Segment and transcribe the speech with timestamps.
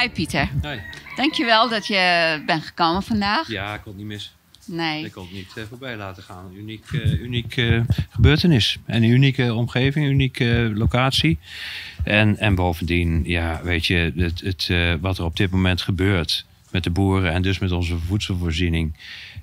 [0.00, 0.50] Hi Pieter.
[0.62, 0.80] Hoi.
[1.16, 3.48] Dankjewel dat je bent gekomen vandaag.
[3.48, 4.34] Ja, ik kon het niet mis.
[4.66, 5.04] Nee.
[5.04, 6.52] Ik kon het niet eh, voorbij laten gaan.
[6.56, 7.80] Uniek, eh, uniek eh,
[8.10, 8.78] gebeurtenis.
[8.84, 11.38] En een unieke omgeving, een unieke locatie.
[12.04, 14.70] En, en bovendien, ja, weet je, het, het,
[15.00, 18.96] wat er op dit moment gebeurt met de boeren en dus met onze voedselvoorziening.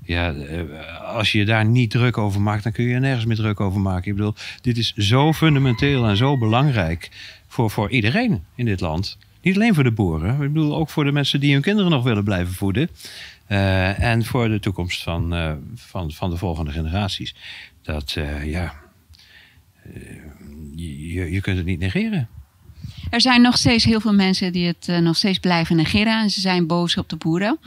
[0.06, 0.32] Ja,
[1.02, 3.60] als je je daar niet druk over maakt, dan kun je er nergens meer druk
[3.60, 4.12] over maken.
[4.12, 7.10] Ik bedoel, dit is zo fundamenteel en zo belangrijk
[7.48, 9.18] voor, voor iedereen in dit land.
[9.42, 12.04] Niet alleen voor de boeren, ik bedoel ook voor de mensen die hun kinderen nog
[12.04, 12.90] willen blijven voeden.
[13.46, 17.36] Eh, en voor de toekomst van, eh, van, van de volgende generaties.
[17.82, 18.74] Dat, eh, ja,
[20.76, 22.30] je, je kunt het niet negeren.
[23.10, 26.22] Er zijn nog steeds heel veel mensen die het nog steeds blijven negeren.
[26.22, 27.60] En ze zijn boos op de boeren.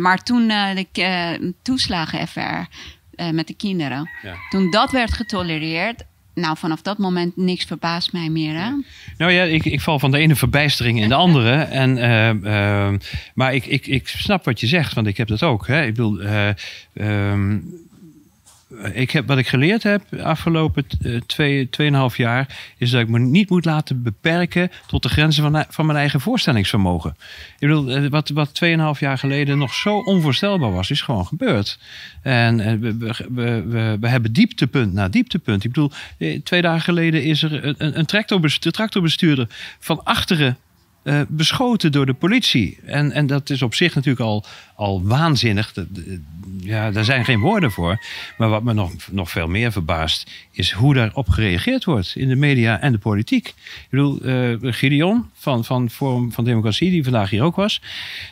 [0.00, 4.10] Maar toen eh, de uh, toeslagen-FR eh, met de kinderen.
[4.22, 4.34] Ja.
[4.50, 6.04] Toen dat werd getolereerd.
[6.34, 8.54] Nou, vanaf dat moment niks verbaast mij meer.
[8.54, 8.70] Hè?
[9.18, 11.52] Nou ja, ik, ik val van de ene verbijstering in de andere.
[11.84, 12.94] En, eh, eh,
[13.34, 15.66] maar ik, ik, ik snap wat je zegt, want ik heb dat ook.
[15.66, 15.82] Hè.
[15.82, 16.48] Ik bedoel, eh,
[16.94, 17.58] ehm,
[18.92, 21.68] ik heb, wat ik geleerd heb de afgelopen eh, twee,
[22.16, 22.72] jaar...
[22.78, 26.20] is dat ik me niet moet laten beperken tot de grenzen van, van mijn eigen
[26.20, 27.16] voorstellingsvermogen.
[27.58, 31.78] Ik bedoel, eh, wat, wat tweeënhalf jaar geleden nog zo onvoorstelbaar was, is gewoon gebeurd.
[32.22, 35.64] En eh, we, we, we, we, hebben dieptepunt na dieptepunt.
[35.64, 35.90] Ik bedoel,
[36.42, 38.06] twee dagen geleden is er een, een,
[38.70, 39.46] tractorbestuurder
[39.78, 40.56] van achteren
[41.04, 42.78] uh, beschoten door de politie.
[42.84, 45.72] En, en dat is op zich natuurlijk al, al waanzinnig.
[45.72, 45.86] Dat,
[46.60, 48.04] ja, daar zijn geen woorden voor.
[48.38, 52.36] Maar wat me nog, nog veel meer verbaast, is hoe daarop gereageerd wordt in de
[52.36, 53.48] media en de politiek.
[53.48, 57.82] Ik bedoel, uh, Gideon van, van Forum van Democratie, die vandaag hier ook was,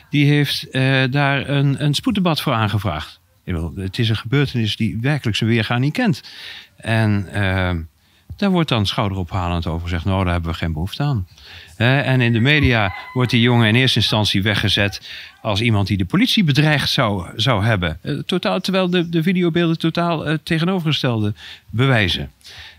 [0.09, 0.67] die heeft
[1.11, 3.21] daar een, een spoeddebat voor aangevraagd.
[3.43, 6.23] Ik bedoel, het is een gebeurtenis die werkelijk zijn weergaan niet kent.
[6.75, 7.27] En
[8.35, 11.27] daar wordt dan schouderophalend over gezegd, nou, daar hebben we geen behoefte aan.
[11.77, 15.09] Uh, en in de media wordt die jongen in eerste instantie weggezet
[15.41, 17.99] als iemand die de politie bedreigd zou, zou hebben.
[18.01, 21.33] Uh, totaal, terwijl de, de videobeelden totaal uh, tegenovergestelde
[21.69, 22.31] bewijzen.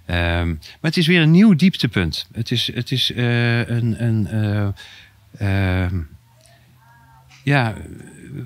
[0.07, 2.27] maar het is weer een nieuw dieptepunt.
[2.33, 4.05] Het is, het is een.
[4.05, 4.29] een
[5.39, 6.01] ehm,
[7.43, 7.75] ja,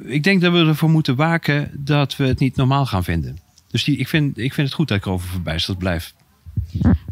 [0.04, 3.38] ik denk dat we ervoor moeten waken dat we het niet normaal gaan vinden.
[3.70, 6.14] Dus die, ik, vind, ik vind het goed dat ik erover verbijsterd blijf.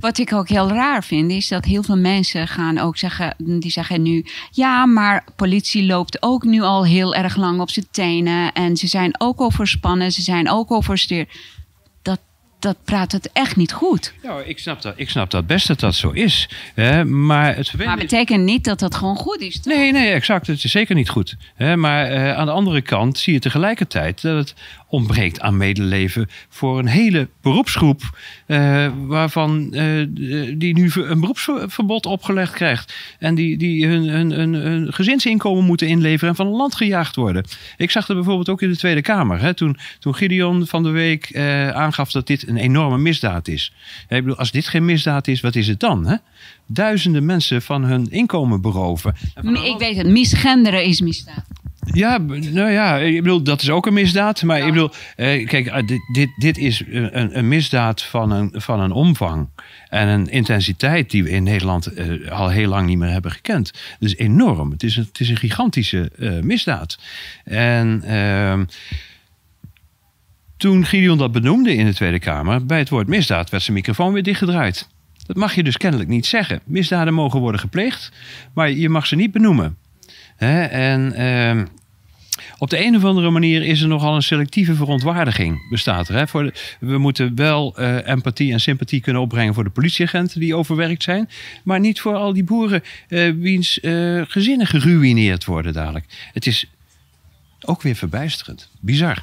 [0.00, 3.70] Wat ik ook heel raar vind, is dat heel veel mensen gaan ook zeggen, die
[3.70, 8.52] zeggen nu, ja, maar politie loopt ook nu al heel erg lang op zijn tenen
[8.52, 11.26] en ze zijn ook overspannen, ze zijn ook overstuur.
[12.02, 12.20] Dat,
[12.58, 14.14] dat praat het echt niet goed.
[14.22, 16.48] Ja, ik snap dat, ik snap dat best dat dat zo is.
[16.74, 17.04] Hè?
[17.04, 19.60] Maar het Maar betekent niet dat dat gewoon goed is.
[19.60, 19.74] Toch?
[19.74, 20.46] Nee, nee, exact.
[20.46, 21.36] Het is zeker niet goed.
[21.54, 21.76] Hè?
[21.76, 24.54] Maar uh, aan de andere kant zie je tegelijkertijd dat het
[24.88, 28.02] ontbreekt aan medeleven voor een hele beroepsgroep.
[28.46, 30.06] Uh, waarvan uh,
[30.58, 32.94] die nu een beroepsverbod opgelegd krijgt.
[33.18, 37.44] En die, die hun, hun, hun, gezinsinkomen moeten inleveren en van land gejaagd worden.
[37.76, 39.40] Ik zag dat bijvoorbeeld ook in de Tweede Kamer.
[39.40, 43.72] Hè, toen, toen Gideon van de Week uh, aangaf dat dit een enorme misdaad is.
[44.08, 46.06] Ik bedoel, als dit geen misdaad is, wat is het dan?
[46.06, 46.16] Hè?
[46.66, 49.14] Duizenden mensen van hun inkomen beroven.
[49.64, 51.44] Ik weet het, misgenderen is misdaad.
[51.92, 54.42] Ja, nou ja, ik bedoel, dat is ook een misdaad.
[54.42, 54.66] Maar ja.
[54.66, 58.92] ik bedoel, eh, kijk, dit, dit, dit is een, een, misdaad van een, van een
[58.92, 59.48] omvang
[59.88, 63.72] en een intensiteit die we in Nederland eh, al heel lang niet meer hebben gekend.
[63.98, 64.70] Dus enorm.
[64.70, 66.98] Het is een, het is een gigantische uh, misdaad.
[67.44, 68.64] En ehm,
[70.56, 74.12] toen Gideon dat benoemde in de Tweede Kamer, bij het woord misdaad werd zijn microfoon
[74.12, 74.88] weer dichtgedraaid.
[75.26, 76.60] Dat mag je dus kennelijk niet zeggen.
[76.64, 78.12] Misdaden mogen worden gepleegd,
[78.54, 79.76] maar je mag ze niet benoemen.
[80.36, 81.64] He, en uh,
[82.58, 86.14] op de een of andere manier is er nogal een selectieve verontwaardiging bestaat er.
[86.14, 86.26] Hè?
[86.26, 90.56] Voor de, we moeten wel uh, empathie en sympathie kunnen opbrengen voor de politieagenten die
[90.56, 91.28] overwerkt zijn.
[91.64, 96.04] Maar niet voor al die boeren uh, wiens uh, gezinnen geruineerd worden dadelijk.
[96.32, 96.66] Het is
[97.60, 98.70] ook weer verbijsterend.
[98.80, 99.22] Bizar.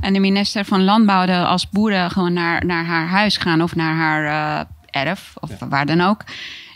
[0.00, 3.94] En de minister van Landbouw, als boeren gewoon naar, naar haar huis gaan of naar
[3.94, 5.68] haar erf of ja.
[5.68, 6.24] waar dan ook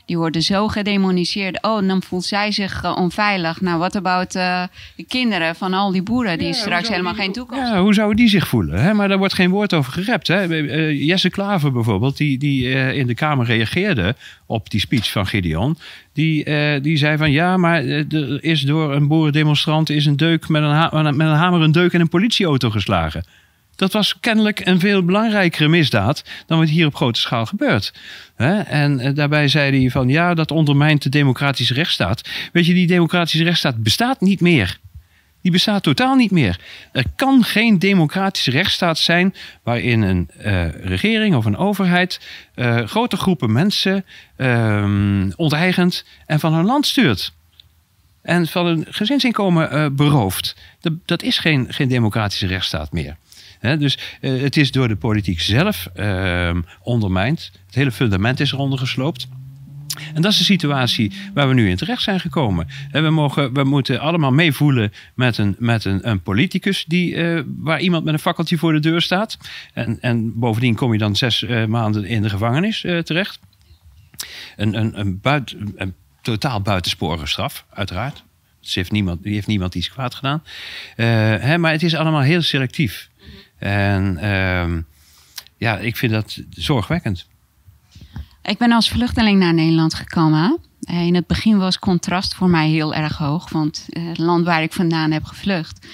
[0.04, 1.62] die worden zo gedemoniseerd.
[1.62, 3.60] Oh, dan voelt zij zich uh, onveilig.
[3.60, 4.62] Nou, wat about uh,
[4.96, 7.94] de kinderen van al die boeren die ja, straks helemaal die, geen toekomst Ja, hoe
[7.94, 8.82] zouden die zich voelen?
[8.82, 8.94] Hè?
[8.94, 10.28] Maar daar wordt geen woord over gerept.
[10.28, 10.48] Hè?
[10.48, 14.16] Uh, Jesse Klaver bijvoorbeeld, die, die in de Kamer reageerde
[14.46, 15.76] op die speech van Gideon.
[16.12, 16.44] Die,
[16.80, 21.16] die zei van ja, maar er is door een boerendemonstrant is een deuk met een,
[21.16, 23.24] met een hamer een deuk in een politieauto geslagen.
[23.76, 27.92] Dat was kennelijk een veel belangrijkere misdaad dan wat hier op grote schaal gebeurt.
[28.66, 32.28] En daarbij zei hij van ja, dat ondermijnt de democratische rechtsstaat.
[32.52, 34.78] Weet je, die democratische rechtsstaat bestaat niet meer.
[35.40, 36.60] Die bestaat totaal niet meer.
[36.92, 42.20] Er kan geen democratische rechtsstaat zijn waarin een uh, regering of een overheid
[42.54, 44.04] uh, grote groepen mensen
[44.36, 47.32] uh, onteigent en van hun land stuurt.
[48.22, 50.56] en van een gezinsinkomen beroofd.
[50.80, 53.16] Dat, dat is geen, geen democratische rechtsstaat meer.
[53.62, 57.50] Dus het is door de politiek zelf uh, ondermijnd.
[57.66, 59.28] Het hele fundament is eronder gesloopt.
[60.14, 62.68] En dat is de situatie waar we nu in terecht zijn gekomen.
[62.90, 67.42] En we, mogen, we moeten allemaal meevoelen met een, met een, een politicus die, uh,
[67.56, 69.38] waar iemand met een fakkeltje voor de deur staat.
[69.72, 73.38] En, en bovendien kom je dan zes uh, maanden in de gevangenis terecht.
[74.56, 75.20] Een, een, een,
[75.76, 78.24] een totaal buitensporige straf, uiteraard.
[78.60, 80.42] Heeft niemand, die heeft niemand iets kwaad gedaan.
[80.94, 83.10] Hè, maar het is allemaal heel selectief.
[83.62, 84.80] En ehm,
[85.56, 87.26] ja, ik vind dat zorgwekkend.
[88.42, 90.58] Ik ben als vluchteling naar Nederland gekomen.
[90.80, 93.50] Eh, in het begin was contrast voor mij heel erg hoog.
[93.50, 95.86] Want eh, het land waar ik vandaan heb gevlucht,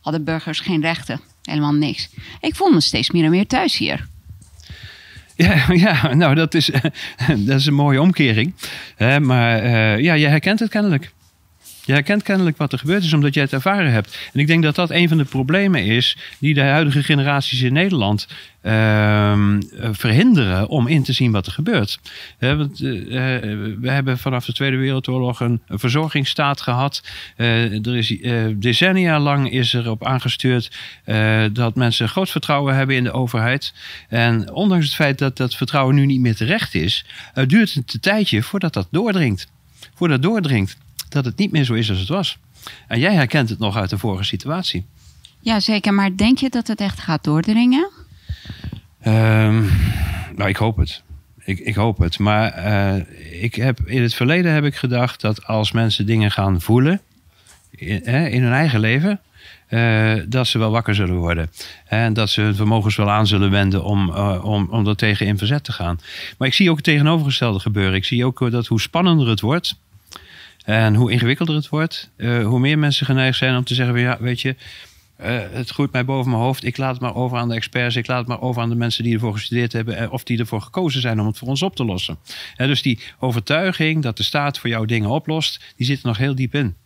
[0.00, 1.20] hadden burgers geen rechten.
[1.42, 2.08] Helemaal niks.
[2.40, 4.08] Ik voel me steeds meer en meer thuis hier.
[5.40, 6.70] Ja, ja nou dat is,
[7.46, 8.54] dat is een mooie omkering.
[9.20, 11.12] maar uh, ja, je herkent het kennelijk.
[11.90, 14.18] Je herkent kennelijk wat er gebeurd is omdat jij het ervaren hebt.
[14.32, 17.72] En ik denk dat dat een van de problemen is die de huidige generaties in
[17.72, 18.26] Nederland
[18.62, 19.56] uh,
[19.90, 21.98] verhinderen om in te zien wat er gebeurt.
[22.38, 27.02] we hebben vanaf de Tweede Wereldoorlog een, een verzorgingsstaat gehad.
[27.36, 28.16] Uh, er is,
[28.56, 30.78] decennia lang is er op aangestuurd
[31.52, 33.74] dat mensen groot vertrouwen hebben in de overheid.
[34.08, 37.04] En ondanks het feit dat dat vertrouwen nu niet meer terecht is,
[37.46, 39.48] duurt het een tijdje voordat dat doordringt.
[39.94, 40.76] Voordat dat doordringt
[41.10, 42.38] dat het niet meer zo is als het was.
[42.86, 44.86] En jij herkent het nog uit de vorige situatie.
[45.40, 45.94] Ja, zeker.
[45.94, 47.90] Maar denk je dat het echt gaat doordringen?
[49.06, 49.70] Um,
[50.36, 51.02] nou, ik hoop het.
[51.38, 52.18] Ik, ik hoop het.
[52.18, 56.60] Maar uh, ik heb, in het verleden heb ik gedacht dat als mensen dingen gaan
[56.60, 57.00] voelen
[57.70, 59.20] in, in hun eigen leven,
[59.68, 61.50] uh, dat ze wel wakker zullen worden.
[61.86, 65.26] En dat ze hun vermogens wel aan zullen wenden om, uh, om, om er tegen
[65.26, 66.00] in verzet te gaan.
[66.38, 67.94] Maar ik zie ook het tegenovergestelde gebeuren.
[67.94, 69.76] Ik zie ook dat hoe spannender het wordt,
[70.64, 74.16] en hoe ingewikkelder het wordt, uh, hoe meer mensen geneigd zijn om te zeggen: ja,
[74.20, 74.56] weet je,
[75.24, 76.64] uh, het groeit mij boven mijn hoofd.
[76.64, 77.96] Ik laat het maar over aan de experts.
[77.96, 79.96] Ik laat het maar over aan de mensen die ervoor gestudeerd hebben.
[79.96, 82.18] Eh, of die ervoor gekozen zijn om het voor ons op te lossen.
[82.56, 86.34] dus die overtuiging dat de staat voor jou dingen oplost, die zit er nog heel
[86.34, 86.76] diep in.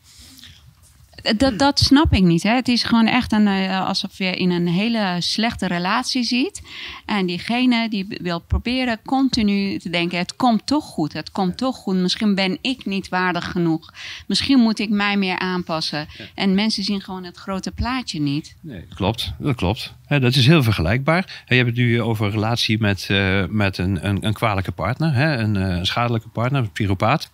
[1.36, 2.42] Dat, dat snap ik niet.
[2.42, 2.54] Hè.
[2.54, 6.62] Het is gewoon echt een, eh, alsof je in een hele slechte relatie ziet.
[7.06, 11.76] En diegene die wil proberen continu te denken: het komt toch goed, het komt toch
[11.76, 11.96] goed.
[11.96, 13.92] Misschien ben ik niet waardig genoeg.
[14.26, 16.06] Misschien moet ik mij meer aanpassen.
[16.34, 18.56] En mensen zien gewoon het grote plaatje niet.
[18.60, 19.94] Nee, klopt, dat klopt.
[20.08, 21.44] dat is heel vergelijkbaar.
[21.46, 25.14] Je hebt het nu over een relatie met, uh, met een, een, een kwalijke partner,
[25.14, 25.36] hè?
[25.36, 27.30] Een, eh, een schadelijke partner, een pyropaat.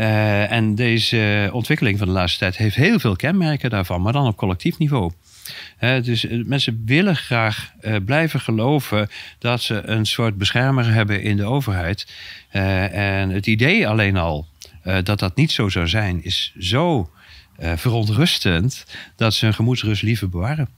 [0.00, 4.26] Uh, en deze ontwikkeling van de laatste tijd heeft heel veel kenmerken daarvan, maar dan
[4.26, 5.12] op collectief niveau.
[5.80, 9.08] Uh, dus eh, mensen willen graag uh, blijven geloven
[9.38, 12.06] dat ze een soort beschermer hebben in de overheid.
[12.50, 14.46] en het idee alleen al
[15.02, 17.10] dat dat niet zo zou zijn, is zo
[17.58, 18.86] verontrustend
[19.16, 20.68] dat ze hun gemoedsrust liever bewaren.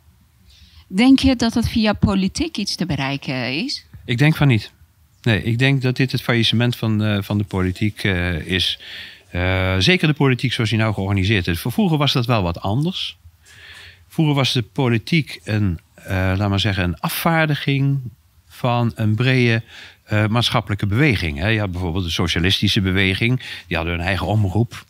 [0.89, 3.87] Denk je dat het via politiek iets te bereiken is?
[4.05, 4.73] Ik denk van niet.
[5.23, 8.03] Nee, ik denk dat dit het faillissement van, van de politiek
[8.45, 8.79] is.
[9.35, 11.61] Uh, zeker de politiek zoals die nou georganiseerd is.
[11.61, 13.17] Vroeger was dat wel wat anders.
[14.09, 15.79] Vroeger was de politiek een,
[16.09, 18.01] laat maar zeggen, een afvaardiging
[18.49, 19.63] van een brede
[20.29, 21.39] maatschappelijke beweging.
[21.39, 21.49] Hè.
[21.49, 24.85] Je had bijvoorbeeld de socialistische beweging, die hadden hun eigen omroep.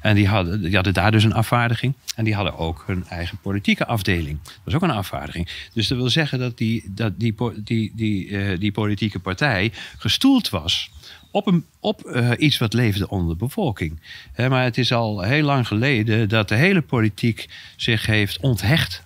[0.00, 1.94] En die hadden, die hadden daar dus een afvaardiging.
[2.16, 4.38] En die hadden ook hun eigen politieke afdeling.
[4.42, 5.48] Dat was ook een afvaardiging.
[5.72, 10.90] Dus dat wil zeggen dat die, dat die, die, die, die politieke partij gestoeld was
[11.34, 14.00] op, een, op uh, iets wat leefde onder de bevolking.
[14.36, 19.02] maar het is al heel lang geleden dat de hele politiek zich heeft onthecht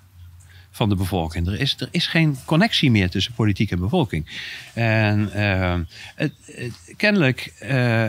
[0.70, 1.46] van de bevolking.
[1.46, 4.26] Er is, er is geen connectie meer tussen politiek en bevolking.
[4.74, 5.74] En uh,
[6.14, 6.32] het,
[6.96, 7.52] kennelijk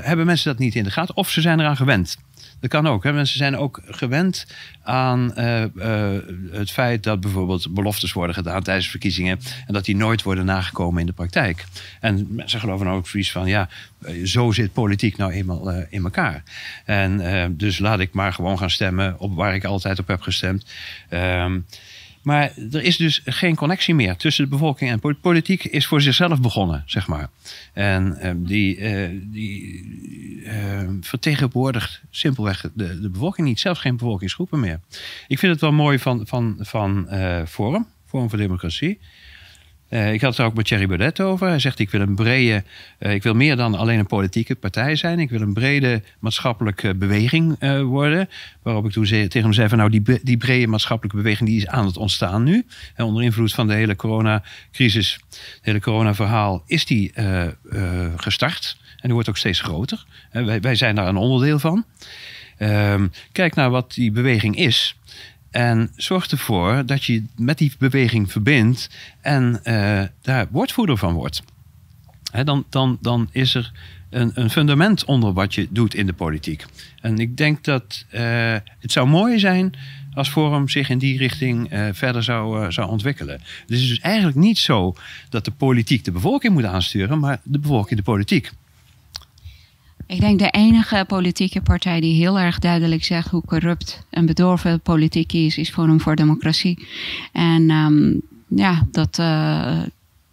[0.03, 2.17] hebben mensen dat niet in de gaten, of ze zijn eraan gewend.
[2.59, 3.03] Dat kan ook.
[3.03, 3.13] Hè.
[3.13, 4.45] Mensen zijn ook gewend
[4.83, 6.17] aan uh, uh,
[6.51, 10.99] het feit dat bijvoorbeeld beloftes worden gedaan tijdens verkiezingen en dat die nooit worden nagekomen
[10.99, 11.65] in de praktijk.
[11.99, 13.69] En mensen geloven ook zoiets van, ja,
[14.01, 16.43] eh, zo zit politiek nou eenmaal in elkaar.
[16.85, 17.21] En
[17.57, 20.65] dus laat ik maar gewoon gaan stemmen op waar ik altijd op heb gestemd.
[21.09, 21.59] Ehm,
[22.21, 26.41] maar er is dus geen connectie meer tussen de bevolking en politiek is voor zichzelf
[26.41, 27.29] begonnen, zeg maar.
[27.73, 29.83] En uh, die, uh, die
[30.43, 34.79] uh, vertegenwoordigt simpelweg de, de bevolking niet, zelfs geen bevolkingsgroepen meer.
[35.27, 37.07] Ik vind het wel mooi van, van, van
[37.47, 38.99] Forum, Forum voor Democratie.
[39.89, 41.47] Uh, ik had het ook met Thierry Baudet over.
[41.47, 42.63] Hij zegt: Ik wil een brede,
[42.99, 45.19] uh, ik wil meer dan alleen een politieke partij zijn.
[45.19, 48.29] Ik wil een brede maatschappelijke beweging uh, worden.
[48.61, 51.67] Waarop ik toen tegen hem zei: van nou, die, die brede maatschappelijke beweging die is
[51.67, 52.65] aan het ontstaan nu.
[52.97, 57.13] Onder invloed van de hele coronacrisis, het hele coronaverhaal, is die
[58.15, 58.77] gestart.
[58.89, 60.05] En die wordt ook steeds groter.
[60.31, 61.85] wij, wij zijn daar een onderdeel van.
[62.57, 64.95] Ehm, kijk naar wat die beweging is.
[65.51, 68.89] En zorg ervoor dat je met die beweging verbindt
[69.21, 71.43] en uh, daar woordvoerder van wordt.
[72.43, 73.71] dan, dan, dan is er
[74.09, 76.65] een, een, fundament onder wat je doet in de politiek.
[77.01, 78.21] En ik denk dat uh,
[78.79, 79.73] het zou mooi zijn
[80.13, 83.33] als Forum zich in die richting uh, verder zou, zou ontwikkelen.
[83.61, 84.95] Het is dus eigenlijk niet zo
[85.29, 88.51] dat de politiek de bevolking moet aansturen, maar de bevolking de politiek.
[90.09, 94.81] Ik denk de enige politieke partij die heel erg duidelijk zegt hoe corrupt en bedorven
[94.81, 96.87] politiek is, is Forum voor Democratie.
[97.31, 99.81] En um, ja, dat, uh,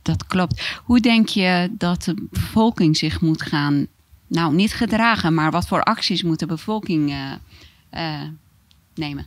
[0.03, 0.81] dat klopt.
[0.85, 3.87] Hoe denk je dat de bevolking zich moet gaan,
[4.27, 7.33] nou niet gedragen, maar wat voor acties moet de bevolking uh,
[7.95, 8.21] uh,
[8.95, 9.27] nemen?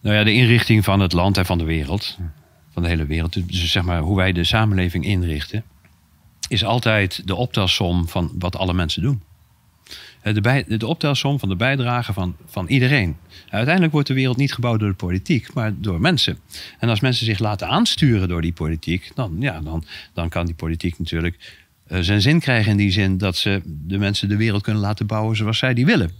[0.00, 2.18] Nou ja, de inrichting van het land en van de wereld,
[2.70, 5.64] van de hele wereld, dus zeg maar hoe wij de samenleving inrichten
[6.48, 9.22] is altijd de optelsom van wat alle mensen doen.
[10.22, 13.16] De, bij, de optelsom van de bijdrage van, van iedereen.
[13.48, 16.38] Uiteindelijk wordt de wereld niet gebouwd door de politiek, maar door mensen.
[16.78, 20.54] En als mensen zich laten aansturen door die politiek, dan, ja, dan, dan kan die
[20.54, 24.62] politiek natuurlijk uh, zijn zin krijgen in die zin dat ze de mensen de wereld
[24.62, 26.10] kunnen laten bouwen zoals zij die willen.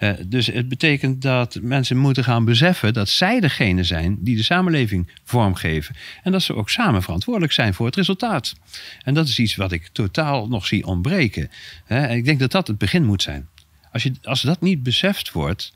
[0.00, 4.42] Uh, dus het betekent dat mensen moeten gaan beseffen dat zij degene zijn die de
[4.42, 5.96] samenleving vormgeven.
[6.22, 8.54] En dat ze ook samen verantwoordelijk zijn voor het resultaat.
[9.02, 11.50] En dat is iets wat ik totaal nog zie ontbreken.
[11.88, 13.48] Uh, en ik denk dat dat het begin moet zijn.
[13.92, 15.72] Als, je, als dat niet beseft wordt,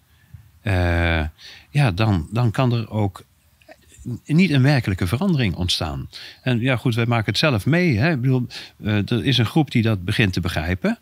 [0.62, 1.24] uh,
[1.70, 3.24] ja, dan, dan kan er ook
[4.24, 6.08] niet een werkelijke verandering ontstaan.
[6.42, 7.98] En ja, goed, wij maken het zelf mee.
[7.98, 8.10] Hè.
[8.10, 8.46] Ik bedoel,
[8.82, 10.98] er is een groep die dat begint te begrijpen.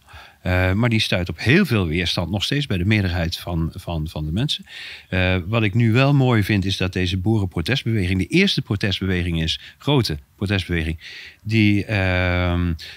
[0.46, 4.08] Uh, maar die stuit op heel veel weerstand, nog steeds bij de meerderheid van, van,
[4.08, 4.64] van de mensen.
[5.10, 9.60] Uh, wat ik nu wel mooi vind, is dat deze boerenprotestbeweging de eerste protestbeweging is,
[9.78, 10.98] grote protestbeweging,
[11.42, 11.88] die uh,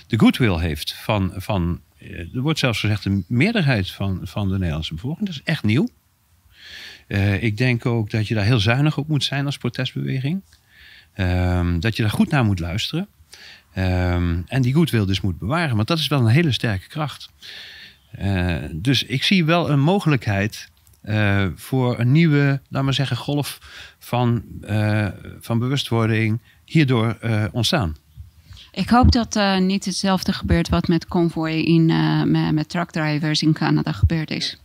[0.07, 4.57] de goodwill heeft van, van eh, er wordt zelfs gezegd, de meerderheid van, van de
[4.57, 5.27] Nederlandse bevolking.
[5.27, 5.87] Dat is echt nieuw.
[7.39, 10.41] Ik denk ook dat je daar heel zuinig op moet zijn als protestbeweging.
[11.13, 13.07] Ehm, dat je daar goed naar moet luisteren.
[13.77, 15.75] Um, en die goodwill dus moet bewaren.
[15.75, 17.29] Want dat is wel een hele sterke kracht.
[18.19, 20.69] Uh, dus ik zie wel een mogelijkheid
[21.03, 23.59] uh, voor een nieuwe, laat maar zeggen, golf
[23.99, 24.43] van,
[25.39, 27.17] van bewustwording hierdoor
[27.51, 27.95] ontstaan.
[28.73, 33.53] Ik hoop dat uh, niet hetzelfde gebeurt wat met convoy in, uh, met, truckdrivers in
[33.53, 34.57] Canada gebeurd is.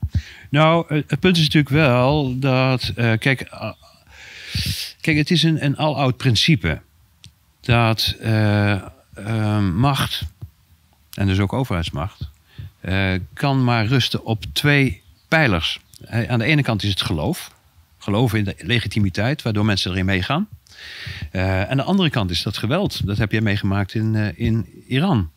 [0.51, 3.49] Nou, het punt is natuurlijk wel dat, uh, kijk,
[5.01, 6.81] kijk, het is een, een aloud principe
[7.61, 8.17] dat
[9.75, 10.23] macht,
[11.13, 12.29] en dus ook overheidsmacht,
[13.33, 15.81] kan maar rusten op twee pijlers.
[16.09, 17.53] Aan de ene kant is het geloof.
[17.99, 20.49] Geloof in de legitimiteit, waardoor mensen erin meegaan.
[21.33, 23.07] Uh, aan de andere kant is dat geweld.
[23.07, 25.31] Dat heb jij meegemaakt in, in Iran.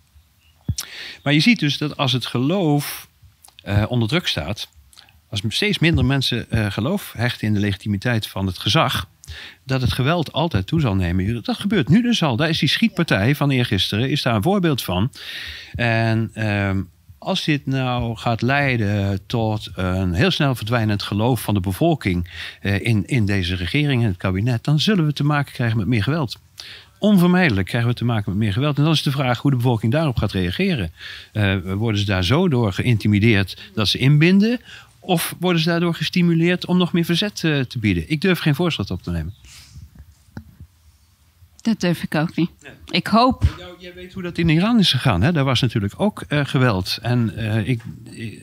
[1.24, 3.10] Maar je ziet dus dat als het geloof
[3.88, 4.70] onder druk staat,
[5.30, 9.08] als steeds minder mensen geloof hechten in de legitimiteit van het gezag,
[9.64, 11.44] dat het geweld altijd toe zal nemen.
[11.44, 12.36] Dat gebeurt nu dus al.
[12.36, 15.12] Daar is die schietpartij van eergisteren is daar een voorbeeld van.
[15.76, 16.82] En ehm,
[17.22, 22.30] als dit nou gaat leiden tot een heel snel verdwijnend geloof van de bevolking
[22.62, 25.88] eh, in, in deze regering en het kabinet, dan zullen we te maken krijgen met
[25.88, 26.40] meer geweld.
[27.00, 28.78] Onvermijdelijk krijgen we te maken met meer geweld.
[28.78, 30.92] En dan is de vraag hoe de bevolking daarop gaat reageren.
[31.34, 34.60] Uh, worden ze daar zo door geïntimideerd dat ze inbinden?
[35.00, 38.04] Of worden ze daardoor gestimuleerd om nog meer verzet uh, te bieden?
[38.08, 39.34] Ik durf geen voorschot op te nemen.
[41.62, 42.50] Dat durf ik ook niet.
[42.90, 43.44] Ik hoop.
[43.60, 45.22] Nou, jij weet hoe dat in Iran is gegaan.
[45.22, 45.32] Hè?
[45.32, 47.00] Daar was natuurlijk ook uh, geweld.
[47.02, 47.82] En, uh, ik,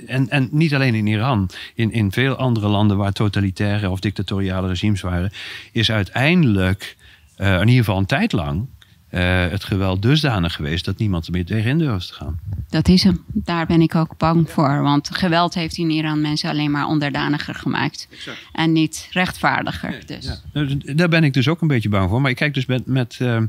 [0.06, 1.50] en, en niet alleen in Iran.
[1.75, 5.32] In, in veel andere landen waar totalitaire of dictatoriale regimes waren,
[5.72, 6.96] is uiteindelijk,
[7.37, 8.66] in ieder geval een tijd lang,
[9.10, 12.38] uh, het geweld dusdanig geweest dat niemand er meer tegenin durft te gaan.
[12.68, 13.24] Dat is hem.
[13.26, 14.82] Daar ben ik ook bang voor.
[14.82, 18.08] Want geweld heeft in Iran mensen alleen maar onderdaniger gemaakt.
[18.10, 18.38] Exact.
[18.52, 19.90] En niet rechtvaardiger.
[19.90, 20.24] Nee, dus.
[20.24, 20.36] Ja.
[20.52, 22.20] Nou, daar ben ik dus ook een beetje bang voor.
[22.20, 23.42] Maar ik kijk dus met, met, uh,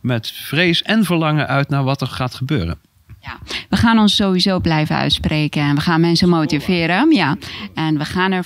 [0.00, 2.78] met vrees en verlangen uit naar wat er gaat gebeuren.
[3.24, 3.38] Ja,
[3.68, 7.12] we gaan ons sowieso blijven uitspreken en we gaan mensen motiveren.
[7.12, 7.36] Ja,
[7.74, 8.44] en we gaan er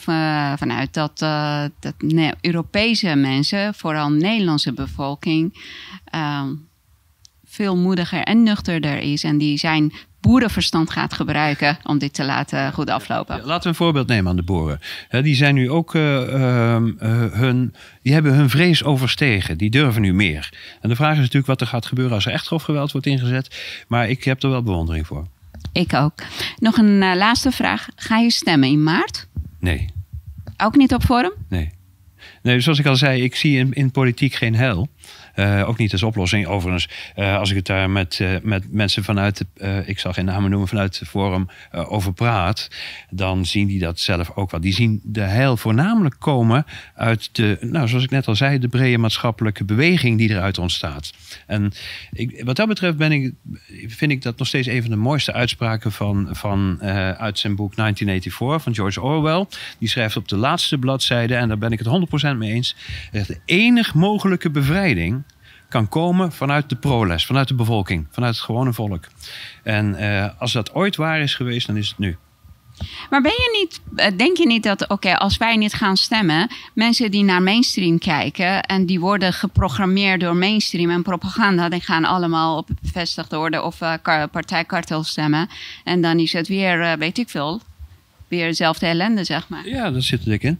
[0.58, 1.94] vanuit dat, uh, dat
[2.40, 5.54] Europese mensen, vooral Nederlandse bevolking,
[6.14, 6.42] uh,
[7.44, 9.24] veel moediger en nuchterder is.
[9.24, 13.40] En die zijn boerenverstand gaat gebruiken om dit te laten goed aflopen.
[13.44, 14.80] Laten we een voorbeeld nemen aan de boeren.
[15.10, 16.76] die zijn nu ook uh, uh,
[17.32, 19.58] hun, die hebben hun vrees overstegen.
[19.58, 20.52] Die durven nu meer.
[20.80, 23.06] En de vraag is natuurlijk wat er gaat gebeuren als er echt grof geweld wordt
[23.06, 23.84] ingezet.
[23.88, 25.26] Maar ik heb er wel bewondering voor.
[25.72, 26.14] Ik ook.
[26.58, 27.88] Nog een uh, laatste vraag.
[27.96, 29.26] Ga je stemmen in maart?
[29.60, 29.88] Nee.
[30.56, 31.32] Ook niet op Forum?
[31.48, 31.70] Nee.
[32.42, 34.54] Nee, zoals ik al zei, ik zie in, in politiek geen
[35.42, 35.66] hel.
[35.66, 36.46] ook niet als oplossing.
[36.46, 39.44] Overigens, als ik het daar met, met mensen vanuit,
[39.84, 42.68] ik zal geen namen noemen, vanuit het forum over praat,
[43.10, 44.60] dan zien die dat zelf ook wel.
[44.60, 48.68] Die zien de heil voornamelijk komen uit de, nou, zoals ik net al zei, de
[48.68, 51.12] brede maatschappelijke beweging die eruit ontstaat.
[51.46, 51.72] En
[52.12, 53.32] ik, wat dat betreft ben ik,
[53.86, 56.82] vind ik dat nog steeds een van de mooiste uitspraken van, van,
[57.18, 59.46] uit zijn boek 1984 van George Orwell.
[59.78, 62.76] Die schrijft op de laatste bladzijde, en daar ben ik het 100% mee eens.
[63.10, 65.22] De enige mogelijke bevrijding
[65.68, 69.04] kan komen vanuit de proles, vanuit de bevolking, vanuit het gewone volk.
[69.62, 72.16] En uh, als dat ooit waar is geweest, dan is het nu.
[73.10, 76.48] Maar ben je niet, eh, denk je niet dat, oké, als wij niet gaan stemmen,
[76.74, 82.04] mensen die naar mainstream kijken en die worden geprogrammeerd door mainstream en propaganda, die gaan
[82.04, 83.94] allemaal op bevestigde orde of uh,
[84.30, 85.48] partijkartel stemmen.
[85.84, 87.60] En dan is het weer, uh, weet ik veel,
[88.28, 89.68] weer dezelfde ellende, zeg maar.
[89.68, 90.58] Ja, dat zit er dik in.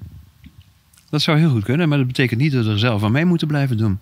[1.10, 3.24] Dat zou heel goed kunnen, maar dat betekent niet dat we er zelf aan mee
[3.24, 4.00] moeten blijven doen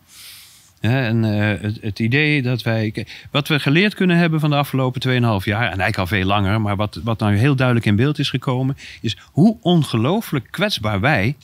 [0.93, 3.07] en uh, het, het, idee dat wij.
[3.31, 5.15] Wat we geleerd kunnen hebben van de afgelopen 2,5
[5.45, 8.31] jaar, en eigenlijk al veel langer, maar wat, wat nou heel duidelijk in beeld is
[8.31, 11.37] gekomen, is hoe ongelooflijk kwetsbaar wij,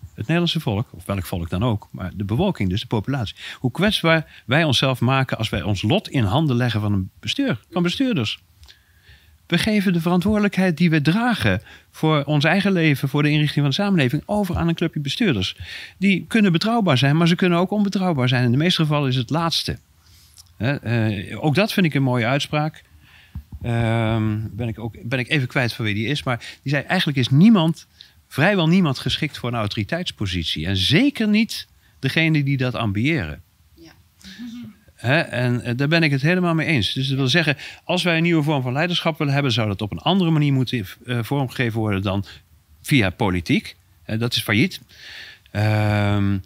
[0.00, 3.70] het Nederlandse volk, of welk volk dan ook, maar de bevolking, dus de populatie, hoe
[3.70, 7.82] kwetsbaar wij onszelf maken als wij ons lot in handen leggen van een bestuur, van
[7.82, 8.38] bestuurders.
[9.46, 13.68] We geven de verantwoordelijkheid die we dragen voor ons eigen leven, voor de inrichting van
[13.68, 15.56] de samenleving, over aan een clubje bestuurders.
[15.98, 18.44] Die kunnen betrouwbaar zijn, maar ze kunnen ook onbetrouwbaar zijn.
[18.44, 19.78] In de meeste gevallen is het laatste.
[20.58, 22.82] Uh, ook dat vind ik een mooie uitspraak.
[23.62, 24.16] Uh,
[24.50, 26.22] ben, ik ook, ben ik even kwijt van wie die is.
[26.22, 27.86] Maar die zei: eigenlijk is niemand,
[28.28, 30.66] vrijwel niemand geschikt voor een autoriteitspositie.
[30.66, 31.66] En zeker niet
[31.98, 33.42] degene die dat ambiëren
[34.96, 36.92] en eh, daar ben ik het helemaal mee eens.
[36.92, 39.82] Dus dat wil zeggen, als wij een nieuwe vorm van leiderschap willen hebben, zou dat
[39.82, 42.24] op een andere manier moeten uh, vormgegeven worden dan
[42.82, 43.76] via politiek.
[44.06, 44.80] Uh, dat is failliet.
[45.50, 46.38] Ehm,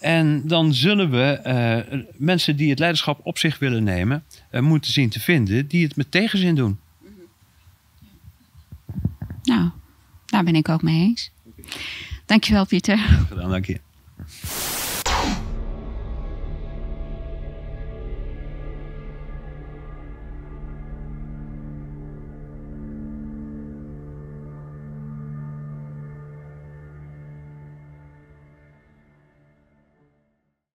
[0.00, 5.20] en dan zullen we mensen die het leiderschap op zich willen nemen, moeten zien te
[5.20, 6.78] vinden die het met tegenzin doen.
[9.42, 9.70] Nou,
[10.26, 11.30] daar ben ik ook mee eens.
[12.26, 12.98] Dankjewel, Pieter.
[12.98, 13.80] Gedaan, dank je.